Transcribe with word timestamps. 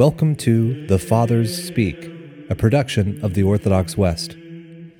Welcome 0.00 0.34
to 0.36 0.86
The 0.86 0.98
Fathers 0.98 1.62
Speak, 1.62 2.10
a 2.48 2.54
production 2.54 3.22
of 3.22 3.34
the 3.34 3.42
Orthodox 3.42 3.98
West. 3.98 4.34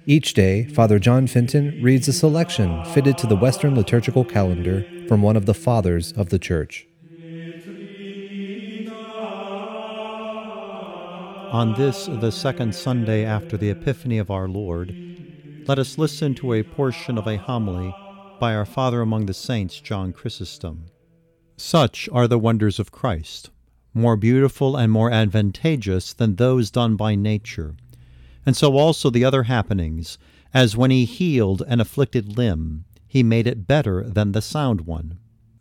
Each 0.04 0.34
day, 0.34 0.64
Father 0.64 0.98
John 0.98 1.26
Fenton 1.26 1.82
reads 1.82 2.06
a 2.06 2.12
selection 2.12 2.84
fitted 2.84 3.16
to 3.16 3.26
the 3.26 3.34
Western 3.34 3.74
liturgical 3.74 4.26
calendar 4.26 4.84
from 5.08 5.22
one 5.22 5.38
of 5.38 5.46
the 5.46 5.54
Fathers 5.54 6.12
of 6.12 6.28
the 6.28 6.38
Church. 6.38 6.86
On 11.50 11.72
this, 11.78 12.04
the 12.04 12.30
second 12.30 12.74
Sunday 12.74 13.24
after 13.24 13.56
the 13.56 13.70
Epiphany 13.70 14.18
of 14.18 14.30
our 14.30 14.48
Lord, 14.48 14.94
let 15.66 15.78
us 15.78 15.96
listen 15.96 16.34
to 16.34 16.52
a 16.52 16.62
portion 16.62 17.16
of 17.16 17.26
a 17.26 17.38
homily 17.38 17.94
by 18.38 18.54
our 18.54 18.66
Father 18.66 19.00
among 19.00 19.24
the 19.24 19.32
Saints, 19.32 19.80
John 19.80 20.12
Chrysostom. 20.12 20.90
Such 21.56 22.06
are 22.12 22.28
the 22.28 22.38
wonders 22.38 22.78
of 22.78 22.92
Christ, 22.92 23.48
more 23.94 24.16
beautiful 24.16 24.76
and 24.76 24.92
more 24.92 25.10
advantageous 25.10 26.12
than 26.12 26.36
those 26.36 26.70
done 26.70 26.96
by 26.96 27.14
nature, 27.14 27.74
and 28.46 28.56
so 28.56 28.76
also 28.76 29.10
the 29.10 29.24
other 29.24 29.44
happenings, 29.44 30.18
as 30.52 30.76
when 30.76 30.90
he 30.90 31.04
healed 31.04 31.62
an 31.68 31.80
afflicted 31.80 32.36
limb, 32.36 32.84
he 33.06 33.22
made 33.22 33.46
it 33.46 33.66
better 33.66 34.02
than 34.08 34.32
the 34.32 34.42
sound 34.42 34.82
one. 34.82 35.18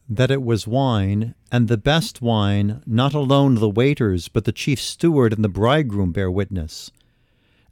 That 0.08 0.32
it 0.32 0.42
was 0.42 0.68
wine, 0.68 1.36
and 1.52 1.68
the 1.68 1.78
best 1.78 2.22
wine, 2.22 2.82
not 2.86 3.14
alone 3.14 3.56
the 3.56 3.70
waiters, 3.70 4.28
but 4.28 4.46
the 4.46 4.52
chief 4.52 4.82
steward 4.82 5.34
and 5.34 5.44
the 5.44 5.50
bridegroom 5.50 6.12
bear 6.12 6.32
witness. 6.32 6.92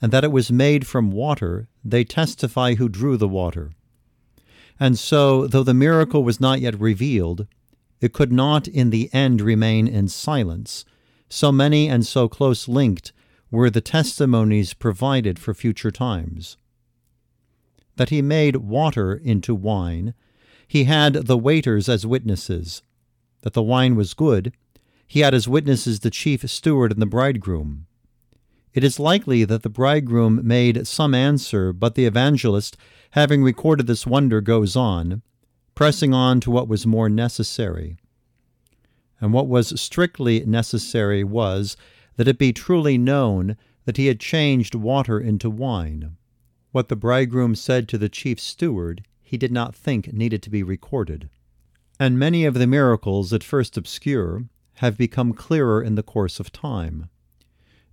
And 0.02 0.12
that 0.12 0.24
it 0.24 0.32
was 0.32 0.52
made 0.52 0.86
from 0.86 1.10
water, 1.10 1.68
they 1.84 2.04
testify 2.04 2.76
who 2.76 2.90
drew 2.90 3.18
the 3.18 3.28
water. 3.28 3.72
And 4.80 5.00
so, 5.00 5.48
though 5.48 5.64
the 5.64 5.74
miracle 5.74 6.24
was 6.24 6.40
not 6.40 6.62
yet 6.62 6.80
revealed, 6.80 7.48
it 8.00 8.14
could 8.14 8.32
not 8.32 8.68
in 8.68 8.90
the 8.90 9.10
end 9.14 9.42
remain 9.42 9.88
in 9.88 10.08
silence, 10.08 10.86
so 11.30 11.52
many 11.52 11.90
and 11.90 12.06
so 12.06 12.28
close 12.28 12.68
linked 12.68 13.12
were 13.50 13.70
the 13.70 13.82
testimonies 13.82 14.74
provided 14.74 15.40
for 15.40 15.54
future 15.54 15.92
times. 15.92 16.58
That 17.96 18.10
he 18.10 18.22
made 18.22 18.58
water 18.58 19.14
into 19.14 19.56
wine, 19.56 20.14
he 20.68 20.84
had 20.84 21.14
the 21.14 21.38
waiters 21.38 21.90
as 21.90 22.06
witnesses. 22.06 22.82
That 23.42 23.54
the 23.54 23.64
wine 23.64 23.96
was 23.96 24.14
good, 24.14 24.54
he 25.08 25.22
had 25.22 25.34
as 25.34 25.48
witnesses 25.48 26.02
the 26.02 26.10
chief 26.10 26.48
steward 26.50 26.92
and 26.92 27.02
the 27.02 27.06
bridegroom. 27.06 27.88
It 28.74 28.84
is 28.84 29.00
likely 29.00 29.44
that 29.46 29.64
the 29.64 29.70
bridegroom 29.70 30.46
made 30.46 30.86
some 30.86 31.16
answer, 31.16 31.74
but 31.74 31.96
the 31.96 32.06
evangelist, 32.06 32.78
having 33.12 33.42
recorded 33.42 33.88
this 33.88 34.06
wonder, 34.06 34.42
goes 34.42 34.76
on, 34.76 35.24
pressing 35.78 36.12
on 36.12 36.40
to 36.40 36.50
what 36.50 36.68
was 36.68 36.88
more 36.88 37.08
necessary. 37.08 37.98
And 39.22 39.32
what 39.32 39.46
was 39.46 39.80
strictly 39.80 40.44
necessary 40.44 41.24
was 41.24 41.78
that 42.16 42.28
it 42.28 42.40
be 42.40 42.52
truly 42.52 42.98
known 42.98 43.56
that 43.86 43.98
he 43.98 44.08
had 44.08 44.20
changed 44.20 44.74
water 44.74 45.20
into 45.20 45.52
wine. 45.52 46.18
What 46.72 46.88
the 46.88 46.96
bridegroom 46.96 47.54
said 47.54 47.88
to 47.90 48.00
the 48.00 48.10
chief 48.10 48.40
steward 48.40 49.04
he 49.22 49.38
did 49.38 49.52
not 49.52 49.76
think 49.76 50.12
needed 50.12 50.42
to 50.42 50.50
be 50.50 50.64
recorded. 50.64 51.30
And 52.00 52.18
many 52.18 52.44
of 52.44 52.56
the 52.56 52.66
miracles, 52.66 53.32
at 53.32 53.44
first 53.44 53.78
obscure, 53.78 54.46
have 54.78 54.98
become 54.98 55.32
clearer 55.32 55.84
in 55.84 55.94
the 55.94 56.02
course 56.02 56.40
of 56.40 56.52
time. 56.52 57.08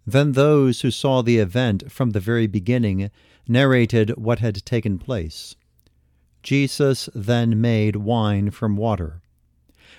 Then 0.07 0.33
those 0.33 0.81
who 0.81 0.91
saw 0.91 1.21
the 1.21 1.37
event 1.37 1.93
from 1.93 2.13
the 2.13 2.21
very 2.21 2.47
beginning 2.47 3.11
narrated 3.47 4.17
what 4.17 4.39
had 4.39 4.65
taken 4.65 4.99
place. 4.99 5.55
Jesus 6.45 7.09
then 7.15 7.61
made 7.61 7.97
wine 7.97 8.51
from 8.51 8.77
water. 8.77 9.23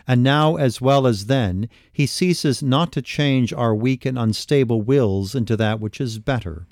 And 0.07 0.21
now, 0.21 0.55
as 0.55 0.79
well 0.79 1.07
as 1.07 1.25
then, 1.25 1.67
he 1.91 2.05
ceases 2.05 2.61
not 2.61 2.91
to 2.93 3.01
change 3.01 3.51
our 3.51 3.73
weak 3.73 4.05
and 4.05 4.17
unstable 4.17 4.81
wills 4.81 5.33
into 5.33 5.57
that 5.57 5.79
which 5.79 5.99
is 5.99 6.19
better. 6.19 6.67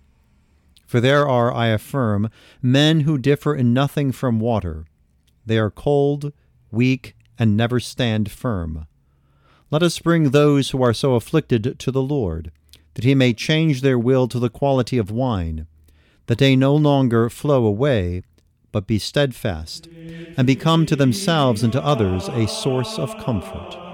For 0.85 1.01
there 1.01 1.27
are, 1.27 1.51
I 1.51 1.67
affirm, 1.67 2.29
men 2.61 3.01
who 3.01 3.17
differ 3.17 3.55
in 3.55 3.73
nothing 3.73 4.11
from 4.11 4.39
water. 4.39 4.85
They 5.45 5.57
are 5.57 5.71
cold, 5.71 6.31
weak, 6.71 7.15
and 7.39 7.57
never 7.57 7.79
stand 7.79 8.31
firm. 8.31 8.85
Let 9.71 9.81
us 9.81 9.97
bring 9.97 10.29
those 10.29 10.69
who 10.69 10.83
are 10.83 10.93
so 10.93 11.15
afflicted 11.15 11.79
to 11.79 11.91
the 11.91 12.03
Lord 12.03 12.51
that 12.93 13.03
he 13.03 13.15
may 13.15 13.33
change 13.33 13.81
their 13.81 13.97
will 13.97 14.27
to 14.27 14.37
the 14.37 14.49
quality 14.49 14.99
of 14.99 15.09
wine, 15.09 15.65
that 16.27 16.37
they 16.37 16.55
no 16.55 16.75
longer 16.75 17.27
flow 17.27 17.65
away, 17.65 18.21
but 18.73 18.87
be 18.87 18.99
steadfast, 18.99 19.87
and 20.35 20.45
become 20.45 20.85
to 20.85 20.97
themselves 20.97 21.63
and 21.63 21.71
to 21.71 21.81
others 21.85 22.27
a 22.27 22.45
source 22.47 22.99
of 22.99 23.17
comfort. 23.23 23.92